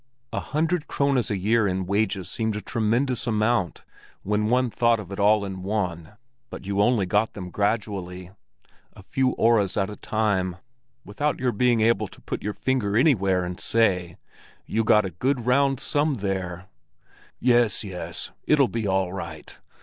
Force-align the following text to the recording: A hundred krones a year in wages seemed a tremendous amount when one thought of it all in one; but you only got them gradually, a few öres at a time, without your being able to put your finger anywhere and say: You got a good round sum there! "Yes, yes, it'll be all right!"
A 0.33 0.39
hundred 0.39 0.87
krones 0.87 1.29
a 1.29 1.37
year 1.37 1.67
in 1.67 1.85
wages 1.85 2.27
seemed 2.27 2.55
a 2.55 2.61
tremendous 2.61 3.27
amount 3.27 3.83
when 4.23 4.47
one 4.49 4.71
thought 4.71 4.99
of 4.99 5.11
it 5.11 5.19
all 5.19 5.45
in 5.45 5.61
one; 5.61 6.13
but 6.49 6.65
you 6.65 6.81
only 6.81 7.05
got 7.05 7.33
them 7.33 7.51
gradually, 7.51 8.31
a 8.93 9.03
few 9.03 9.35
öres 9.35 9.79
at 9.79 9.91
a 9.91 9.95
time, 9.95 10.55
without 11.05 11.39
your 11.39 11.51
being 11.51 11.81
able 11.81 12.07
to 12.07 12.19
put 12.21 12.41
your 12.41 12.53
finger 12.55 12.97
anywhere 12.97 13.45
and 13.45 13.59
say: 13.59 14.17
You 14.65 14.83
got 14.83 15.05
a 15.05 15.11
good 15.11 15.45
round 15.45 15.79
sum 15.79 16.15
there! 16.15 16.65
"Yes, 17.39 17.83
yes, 17.83 18.31
it'll 18.47 18.67
be 18.67 18.87
all 18.87 19.13
right!" 19.13 19.55